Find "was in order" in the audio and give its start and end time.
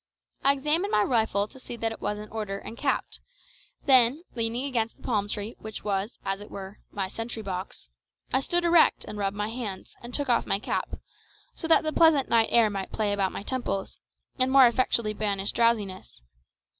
2.01-2.57